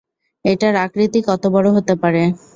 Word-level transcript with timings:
এটার 0.45 0.73
আকৃতি 0.85 1.19
কত 1.27 1.43
বড় 1.53 1.67
হতে 1.75 1.93
পারে? 2.01 2.23